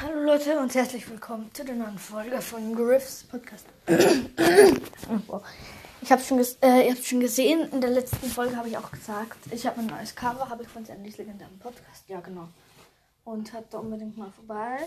Hallo 0.00 0.24
Leute 0.24 0.58
und 0.58 0.74
herzlich 0.74 1.08
willkommen 1.08 1.48
zu 1.54 1.64
der 1.64 1.76
neuen 1.76 1.98
Folge 1.98 2.40
von 2.40 2.74
Griffs 2.74 3.22
Podcast. 3.22 3.64
ich 6.02 6.10
habe 6.10 6.20
schon, 6.20 6.44
äh, 6.62 6.88
ihr 6.88 6.96
schon 6.96 7.20
gesehen, 7.20 7.70
in 7.70 7.80
der 7.80 7.90
letzten 7.90 8.28
Folge 8.28 8.56
habe 8.56 8.68
ich 8.68 8.76
auch 8.76 8.90
gesagt, 8.90 9.38
ich 9.52 9.64
habe 9.64 9.78
ein 9.78 9.86
neues 9.86 10.16
Cover, 10.16 10.48
habe 10.48 10.64
ich 10.64 10.68
von 10.68 10.84
Sandys 10.84 11.16
legendären 11.18 11.56
Podcast. 11.60 12.08
Ja, 12.08 12.18
genau. 12.18 12.48
Und 13.24 13.52
hört 13.52 13.72
da 13.72 13.78
unbedingt 13.78 14.18
mal 14.18 14.32
vorbei. 14.32 14.78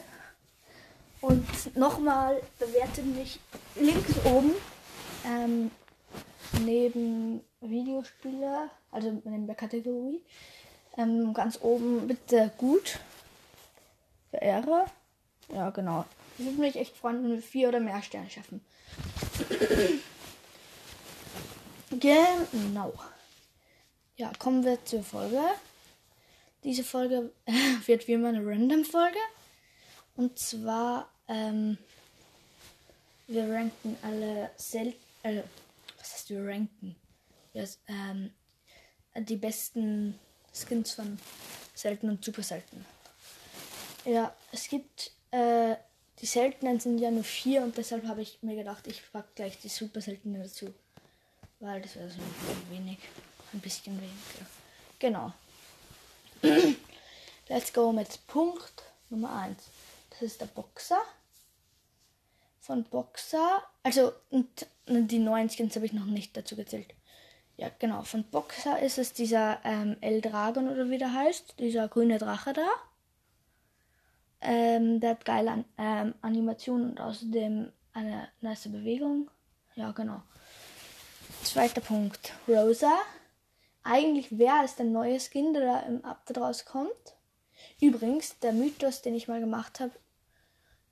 Und 1.21 1.77
nochmal 1.77 2.41
bewertet 2.59 3.05
mich 3.05 3.39
links 3.75 4.13
oben 4.25 4.51
ähm, 5.25 5.71
neben 6.65 7.39
Videospiele, 7.61 8.69
also 8.91 9.21
in 9.23 9.47
der 9.47 9.55
Kategorie, 9.55 10.21
ähm, 10.97 11.33
ganz 11.33 11.59
oben 11.61 12.07
bitte 12.07 12.51
gut. 12.57 12.99
Verehre. 14.29 14.85
Ja, 15.49 15.69
genau. 15.69 16.05
Ich 16.37 16.45
würde 16.45 16.59
mich 16.59 16.75
echt 16.75 16.95
freuen, 16.95 17.23
wenn 17.23 17.31
wir 17.31 17.41
vier 17.41 17.69
oder 17.69 17.79
mehr 17.79 18.01
Sterne 18.01 18.29
schaffen. 18.29 18.61
genau. 21.99 22.93
Ja, 24.17 24.31
kommen 24.39 24.63
wir 24.63 24.83
zur 24.85 25.03
Folge. 25.03 25.41
Diese 26.63 26.83
Folge 26.83 27.31
wird 27.85 28.07
wie 28.07 28.13
immer 28.13 28.29
eine 28.29 28.45
Random-Folge. 28.45 29.19
Und 30.15 30.37
zwar, 30.39 31.09
ähm, 31.27 31.77
wir 33.27 33.43
ranken 33.51 33.95
alle 34.01 34.49
selten, 34.57 34.97
äh, 35.23 35.43
was 35.99 36.13
heißt 36.13 36.29
wir 36.31 36.45
ranken? 36.45 36.95
Wir, 37.53 37.67
ähm, 37.87 38.31
die 39.15 39.35
besten 39.35 40.17
Skins 40.53 40.93
von 40.93 41.19
selten 41.73 42.09
und 42.09 42.23
super 42.23 42.43
selten. 42.43 42.85
Ja, 44.07 44.33
es 44.53 44.69
gibt, 44.69 45.11
äh, 45.31 45.75
die 46.21 46.25
seltenen 46.25 46.79
sind 46.79 46.97
ja 46.97 47.11
nur 47.11 47.25
vier 47.25 47.61
und 47.61 47.77
deshalb 47.77 48.07
habe 48.07 48.21
ich 48.21 48.41
mir 48.41 48.55
gedacht, 48.55 48.87
ich 48.87 49.01
packe 49.11 49.27
gleich 49.35 49.59
die 49.59 49.67
super 49.67 49.99
seltenen 49.99 50.41
dazu. 50.41 50.73
Weil 51.59 51.81
das 51.81 51.97
wäre 51.97 52.09
so 52.09 52.19
ein 52.21 52.71
wenig, 52.71 52.99
ein 53.51 53.59
bisschen 53.59 53.99
weniger. 53.99 54.45
Genau. 54.99 55.33
Let's 57.49 57.73
go 57.73 57.91
mit 57.91 58.25
Punkt 58.27 58.83
Nummer 59.09 59.41
1. 59.41 59.61
Das 60.11 60.21
ist 60.21 60.39
der 60.39 60.45
Boxer. 60.45 61.01
Von 62.61 62.85
Boxer, 62.85 63.61
also 63.83 64.13
die 64.87 65.19
neuen 65.19 65.49
Skins 65.49 65.75
habe 65.75 65.85
ich 65.85 65.91
noch 65.91 66.05
nicht 66.05 66.37
dazu 66.37 66.55
gezählt. 66.55 66.93
Ja, 67.57 67.69
genau. 67.77 68.03
Von 68.03 68.23
Boxer 68.23 68.79
ist 68.81 68.99
es 68.99 69.11
dieser 69.11 69.59
ähm, 69.65 69.97
El 69.99 70.21
Dragon 70.21 70.69
oder 70.69 70.89
wie 70.89 70.97
der 70.97 71.13
heißt. 71.13 71.55
Dieser 71.59 71.89
grüne 71.89 72.19
Drache 72.19 72.53
da. 72.53 72.67
Ähm, 74.41 74.99
der 74.99 75.11
hat 75.11 75.25
geile 75.25 75.51
An 75.51 75.65
ähm, 75.77 76.13
Animationen 76.21 76.91
und 76.91 77.01
außerdem 77.01 77.71
eine 77.93 78.27
nice 78.41 78.71
Bewegung. 78.71 79.29
Ja, 79.75 79.91
genau. 79.91 80.21
Zweiter 81.43 81.81
Punkt. 81.81 82.33
Rosa. 82.47 82.93
Eigentlich 83.83 84.37
wäre 84.37 84.65
es 84.65 84.75
der 84.75 84.85
neue 84.85 85.19
Skin, 85.19 85.53
der 85.53 85.63
da 85.63 85.79
im 85.81 86.03
Update 86.03 86.37
rauskommt. 86.39 87.15
Übrigens, 87.79 88.37
der 88.39 88.53
Mythos, 88.53 89.01
den 89.01 89.15
ich 89.15 89.27
mal 89.27 89.39
gemacht 89.39 89.79
habe, 89.79 89.93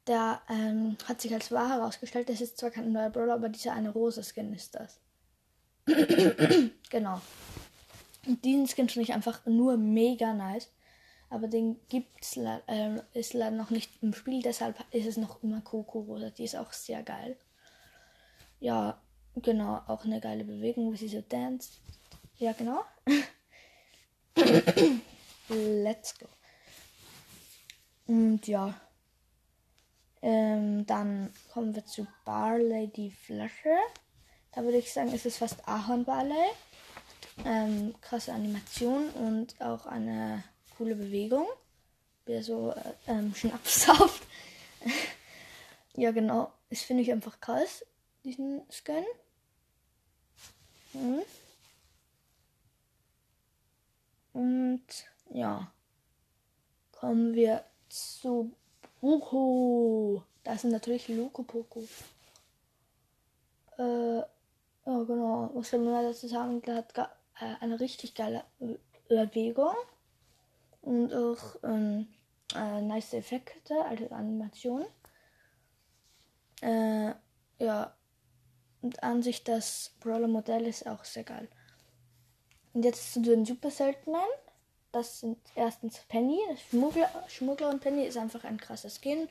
der 0.07 0.41
ähm, 0.49 0.97
hat 1.05 1.21
sich 1.21 1.33
als 1.33 1.51
wahr 1.51 1.69
herausgestellt. 1.69 2.29
Das 2.29 2.41
ist 2.41 2.57
zwar 2.57 2.71
kein 2.71 2.91
neuer 2.91 3.09
Brawler, 3.09 3.33
aber 3.33 3.49
dieser 3.49 3.73
eine 3.73 3.89
rosa 3.89 4.21
Skin 4.23 4.53
ist 4.53 4.75
das. 4.75 4.99
genau. 6.89 7.21
Und 8.25 8.43
diesen 8.43 8.67
Skin 8.67 8.89
finde 8.89 9.09
ich 9.09 9.13
einfach 9.13 9.45
nur 9.45 9.77
mega 9.77 10.33
nice. 10.33 10.69
Aber 11.29 11.47
den 11.47 11.79
gibt's 11.89 12.37
äh, 12.37 13.01
ist 13.13 13.33
leider 13.33 13.55
noch 13.55 13.69
nicht 13.69 13.91
im 14.01 14.13
Spiel, 14.13 14.41
deshalb 14.41 14.77
ist 14.91 15.07
es 15.07 15.17
noch 15.17 15.43
immer 15.43 15.61
Coco 15.61 15.99
Rosa. 15.99 16.29
Die 16.29 16.43
ist 16.43 16.55
auch 16.55 16.71
sehr 16.71 17.03
geil. 17.03 17.37
Ja, 18.59 19.01
genau, 19.35 19.81
auch 19.87 20.05
eine 20.05 20.19
geile 20.19 20.43
Bewegung, 20.43 20.93
wie 20.93 20.97
sie 20.97 21.07
so 21.07 21.21
dance. 21.21 21.71
Ja, 22.37 22.53
genau. 22.53 22.83
Let's 25.49 26.17
go. 26.17 26.27
Und 28.07 28.47
ja. 28.47 28.73
Ähm, 30.21 30.85
dann 30.85 31.31
kommen 31.53 31.75
wir 31.75 31.85
zu 31.85 32.07
Barley 32.23 32.87
die 32.87 33.11
Flasche. 33.11 33.75
Da 34.53 34.63
würde 34.63 34.77
ich 34.77 34.91
sagen, 34.91 35.13
ist 35.13 35.25
es 35.25 35.37
fast 35.37 35.67
Ahorn 35.67 36.05
Barley. 36.05 36.49
Ähm, 37.45 37.93
krasse 38.01 38.33
Animation 38.33 39.09
und 39.09 39.59
auch 39.61 39.85
eine 39.85 40.43
coole 40.77 40.95
Bewegung. 40.95 41.47
Wer 42.25 42.43
so 42.43 42.71
äh, 42.71 42.93
ähm, 43.07 43.33
Schnaps 43.35 43.85
sauft. 43.85 44.23
ja, 45.95 46.11
genau. 46.11 46.51
Das 46.69 46.81
finde 46.81 47.03
ich 47.03 47.11
einfach 47.11 47.39
krass, 47.39 47.85
diesen 48.23 48.61
Scan. 48.71 49.03
Mhm. 50.93 51.21
Und 54.33 54.85
ja, 55.31 55.71
kommen 56.91 57.33
wir 57.33 57.63
zu 57.89 58.51
Bucho. 58.99 60.23
Das 60.43 60.61
sind 60.61 60.71
natürlich 60.71 61.07
Loco 61.07 61.43
Poco. 61.43 61.83
Äh, 63.77 64.17
ja, 64.17 64.25
genau. 64.85 65.51
Was 65.53 65.69
soll 65.69 65.79
man 65.79 66.03
dazu 66.03 66.27
sagen? 66.27 66.61
Der 66.63 66.75
hat 66.77 66.97
äh, 66.97 67.55
eine 67.61 67.79
richtig 67.79 68.15
geile 68.15 68.43
Bewegung 69.07 69.75
und 70.85 71.13
auch 71.13 71.55
ähm, 71.63 72.07
äh, 72.55 72.81
nice 72.81 73.13
Effekte, 73.13 73.73
also 73.85 74.07
Animationen. 74.09 74.87
Äh, 76.61 77.13
ja, 77.59 77.93
und 78.81 79.01
an 79.03 79.23
sich 79.23 79.43
das 79.43 79.95
Brawler-Modell 79.99 80.65
ist 80.67 80.87
auch 80.87 81.03
sehr 81.03 81.23
geil. 81.23 81.47
Und 82.73 82.85
jetzt 82.85 83.13
zu 83.13 83.21
den 83.21 83.45
super 83.45 83.71
seltenen. 83.71 84.21
Das 84.91 85.21
sind 85.21 85.37
erstens 85.55 85.99
Penny. 86.07 86.39
Schmuggler, 86.69 87.09
Schmuggler 87.27 87.69
und 87.69 87.81
Penny 87.81 88.05
ist 88.05 88.17
einfach 88.17 88.43
ein 88.43 88.59
krasser 88.59 88.89
Skin. 88.89 89.27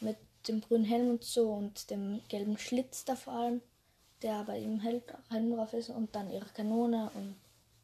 Mit 0.00 0.18
dem 0.48 0.60
grünen 0.60 0.84
Helm 0.84 1.08
und 1.10 1.24
so 1.24 1.50
und 1.50 1.90
dem 1.90 2.20
gelben 2.28 2.58
Schlitz 2.58 3.04
da 3.04 3.16
vor 3.16 3.32
allem, 3.32 3.62
der 4.22 4.44
bei 4.44 4.58
ihm 4.58 4.80
Helm 4.80 5.56
drauf 5.56 5.72
ist. 5.72 5.88
Und 5.88 6.14
dann 6.14 6.30
ihre 6.30 6.48
Kanone 6.50 7.10
und 7.14 7.36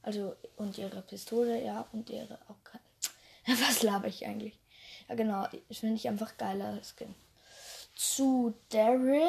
also 0.02 0.34
und 0.56 0.78
ihre 0.78 1.02
Pistole, 1.02 1.64
ja, 1.64 1.86
und 1.92 2.10
ihre 2.10 2.38
auch 2.48 2.62
Was 3.68 3.82
laber 3.82 4.08
ich 4.08 4.26
eigentlich? 4.26 4.58
Ja, 5.08 5.14
genau. 5.14 5.46
Finde 5.70 5.96
ich 5.96 6.08
einfach 6.08 6.36
geiler 6.36 6.80
Skin. 6.82 7.14
Zu 7.94 8.54
Daryl. 8.68 9.28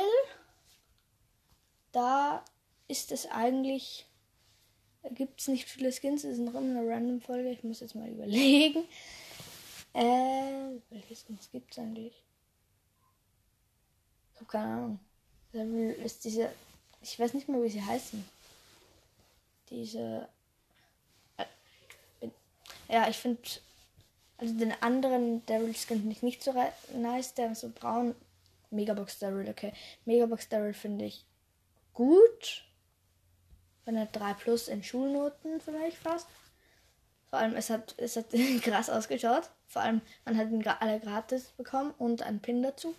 Da 1.91 2.43
ist 2.87 3.11
es 3.11 3.25
eigentlich. 3.27 4.05
Da 5.01 5.09
gibt 5.09 5.41
es 5.41 5.47
nicht 5.47 5.65
viele 5.65 5.91
Skins. 5.91 6.21
Das 6.21 6.33
ist 6.33 6.39
noch 6.39 6.53
immer 6.53 6.79
eine 6.79 6.87
Random-Folge. 6.87 7.49
Ich 7.51 7.63
muss 7.63 7.79
jetzt 7.79 7.95
mal 7.95 8.09
überlegen. 8.09 8.83
Äh, 9.93 10.79
welche 10.89 11.17
Skins 11.17 11.51
gibt 11.51 11.73
es 11.73 11.77
eigentlich? 11.77 12.13
Ich 14.33 14.39
habe 14.39 14.45
keine 14.45 14.71
Ahnung. 14.71 14.99
Daryl 15.51 15.91
ist 15.91 16.23
diese. 16.23 16.49
Ich 17.01 17.19
weiß 17.19 17.33
nicht 17.33 17.49
mehr, 17.49 17.61
wie 17.61 17.69
sie 17.69 17.83
heißen. 17.83 18.23
Diese. 19.69 20.29
Äh, 21.35 22.27
ja, 22.87 23.09
ich 23.09 23.17
finde 23.17 23.41
also 24.41 24.55
den 24.55 24.73
anderen 24.81 25.45
Daryl 25.45 25.75
Skin 25.75 25.99
finde 25.99 26.11
ich 26.13 26.23
nicht 26.23 26.43
so 26.43 26.53
nice, 26.95 27.35
der 27.35 27.51
ist 27.51 27.61
so 27.61 27.69
braun. 27.69 28.15
Megabox 28.71 29.19
Daryl, 29.19 29.47
okay. 29.47 29.71
Megabox 30.05 30.49
Daryl 30.49 30.73
finde 30.73 31.05
ich 31.05 31.25
gut. 31.93 32.65
Wenn 33.85 33.95
er 33.95 34.07
3 34.07 34.33
plus 34.33 34.67
in 34.67 34.83
Schulnoten 34.83 35.61
vielleicht 35.61 35.97
fast. 35.97 36.27
Vor 37.29 37.39
allem, 37.39 37.55
es 37.55 37.69
hat, 37.69 37.93
es 37.97 38.15
hat 38.15 38.25
krass 38.63 38.89
ausgeschaut. 38.89 39.49
Vor 39.67 39.83
allem, 39.83 40.01
man 40.25 40.37
hat 40.37 40.49
ihn 40.49 40.67
alle 40.67 40.99
gratis 40.99 41.51
bekommen 41.51 41.93
und 41.99 42.23
einen 42.23 42.41
Pin 42.41 42.63
dazu. 42.63 42.95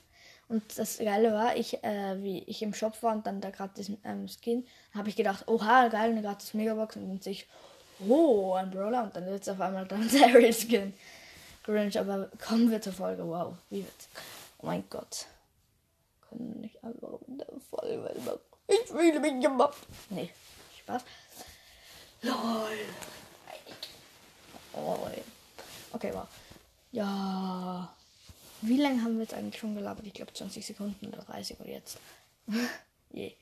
Und 0.48 0.78
das 0.78 0.98
Geile 0.98 1.32
war, 1.32 1.56
ich, 1.56 1.82
äh, 1.82 2.22
wie 2.22 2.44
ich 2.44 2.62
im 2.62 2.74
Shop 2.74 3.02
war 3.02 3.14
und 3.14 3.26
dann 3.26 3.40
der 3.40 3.50
gratis 3.50 3.90
ähm, 4.04 4.28
Skin, 4.28 4.64
habe 4.94 5.08
ich 5.08 5.16
gedacht, 5.16 5.48
oha, 5.48 5.88
geil, 5.88 6.10
eine 6.10 6.22
gratis 6.22 6.54
Megabox. 6.54 6.96
Und 6.96 7.08
dann 7.08 7.20
sehe 7.20 7.32
ich, 7.32 7.48
oh, 8.06 8.52
ein 8.52 8.70
Brawler. 8.70 9.04
Und 9.04 9.16
dann 9.16 9.26
wird 9.26 9.42
es 9.42 9.48
auf 9.48 9.60
einmal 9.60 9.86
dann 9.86 10.08
Daryl 10.20 10.52
Skin. 10.52 10.94
Grinch, 11.62 11.98
aber 11.98 12.30
kommen 12.44 12.70
wir 12.70 12.80
zur 12.80 12.92
Folge. 12.92 13.26
Wow, 13.26 13.54
wie 13.70 13.84
wird's? 13.84 14.08
Oh 14.58 14.66
mein 14.66 14.84
Gott. 14.90 15.26
Können 16.28 16.54
wir 16.54 16.60
nicht 16.62 16.82
einfach 16.82 17.20
in 17.26 17.38
der 17.38 17.46
Folge? 17.70 18.40
Ich 18.68 18.88
fühle 18.88 19.20
mich 19.20 19.40
gemobbt. 19.42 19.86
Nee, 20.10 20.30
Spaß. 20.80 21.02
LOL. 22.22 22.68
Okay, 25.92 26.10
wow. 26.14 26.26
Ja. 26.90 27.94
Wie 28.60 28.76
lange 28.76 29.02
haben 29.02 29.14
wir 29.14 29.22
jetzt 29.22 29.34
eigentlich 29.34 29.58
schon 29.60 29.74
gelabert? 29.74 30.06
Ich 30.06 30.14
glaube 30.14 30.32
20 30.32 30.64
Sekunden 30.64 31.06
oder 31.08 31.22
30 31.22 31.60
oder 31.60 31.68
jetzt. 31.68 31.98
Je. 33.12 33.36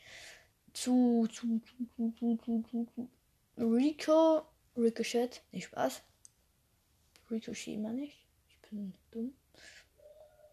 Zu, 0.72 1.28
zu, 1.32 1.61
zu, 1.61 2.12
zu, 2.19 2.37
zu, 2.44 2.64
zu, 2.70 2.87
zu. 2.94 3.08
Rico, 3.58 4.43
Ricochet, 4.76 5.43
nicht 5.52 5.67
Spaß. 5.67 6.02
Ricochet 7.31 7.79
meine 7.79 8.05
ich. 8.05 8.27
Ich 8.49 8.71
bin 8.71 8.94
dumm. 9.11 9.32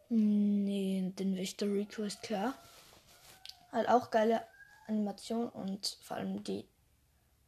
Nee, 0.10 1.12
den 1.18 1.36
Wächter 1.36 1.66
Rico 1.68 2.04
ist 2.04 2.22
klar. 2.22 2.54
Hat 3.72 3.88
auch 3.88 4.10
geile 4.10 4.42
Animation 4.88 5.50
und 5.50 5.98
vor 6.02 6.18
allem 6.18 6.44
die. 6.44 6.66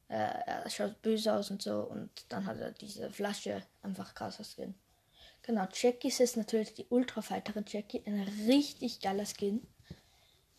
Äh, 0.09 0.41
er 0.45 0.69
schaut 0.69 1.01
böse 1.01 1.33
aus 1.33 1.51
und 1.51 1.61
so 1.61 1.81
und 1.83 2.09
dann 2.29 2.45
hat 2.45 2.57
er 2.57 2.71
diese 2.71 3.11
Flasche 3.11 3.63
einfach 3.83 4.15
krasser 4.15 4.43
Skin. 4.43 4.73
Genau, 5.43 5.67
Jackie 5.71 6.09
ist 6.09 6.35
natürlich 6.35 6.73
die 6.73 6.87
Ultra-Fighterin 6.89 7.65
Jackie. 7.67 8.03
Ein 8.05 8.21
richtig 8.47 8.99
geiler 8.99 9.25
Skin. 9.25 9.65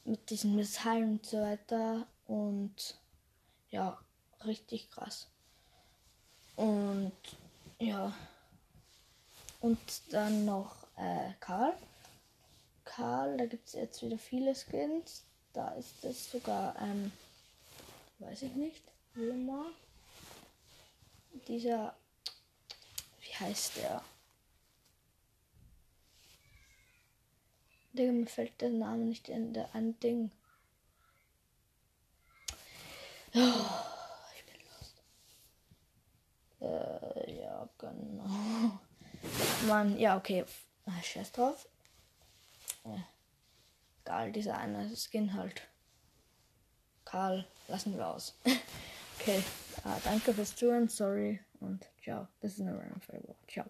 Mit 0.05 0.31
diesen 0.31 0.57
Missilen 0.57 1.13
und 1.13 1.27
so 1.27 1.41
weiter. 1.41 2.07
Und 2.27 2.99
ja, 3.71 3.99
richtig 4.45 4.91
krass. 4.91 5.29
Und. 6.57 7.13
Und 9.61 9.79
dann 10.11 10.45
noch 10.45 10.75
äh, 10.97 11.33
Karl. 11.41 11.75
Karl, 12.85 13.37
da 13.37 13.47
gibt 13.47 13.69
es 13.69 13.75
jetzt 13.75 14.03
wieder 14.03 14.19
viele 14.19 14.55
Skins. 14.55 15.25
Da 15.53 15.69
ist 15.73 16.05
es 16.05 16.31
sogar, 16.31 16.75
ähm, 16.81 17.13
weiß 18.19 18.43
ich 18.43 18.55
nicht, 18.55 18.83
Wilma. 19.15 19.67
Dieser, 21.47 21.95
wie 23.21 23.35
heißt 23.35 23.77
der? 23.77 24.03
Digga, 27.93 28.13
mir 28.13 28.27
fällt 28.27 28.61
der 28.61 28.71
Name 28.71 29.05
nicht 29.05 29.29
in 29.29 29.53
der 29.53 29.75
ein 29.75 29.99
Ding. 30.01 30.31
Oh, 33.35 33.39
ich 34.37 34.45
bin 34.47 34.61
lost. 34.69 35.03
Äh, 36.61 37.41
ja, 37.41 37.69
genau. 37.79 38.50
Mann, 39.67 39.99
ja, 39.99 40.17
okay. 40.17 40.45
Ah, 40.87 41.03
scheiß 41.03 41.33
drauf. 41.33 41.69
Ja. 42.85 43.05
Egal, 44.05 44.33
dieser 44.33 44.59
eine 44.59 44.91
Skin 44.97 45.35
halt. 45.35 45.69
Karl, 47.05 47.47
lassen 47.69 47.97
wir 47.97 48.07
aus. 48.07 48.35
okay, 49.21 49.43
ah, 49.85 49.97
danke 50.05 50.33
fürs 50.33 50.57
Zuhören, 50.57 50.89
sorry 50.89 51.41
und 51.61 51.87
ciao. 52.03 52.27
Das 52.41 52.53
ist 52.53 52.61
eine 52.61 52.73
Random 52.73 53.01
Ciao. 53.49 53.67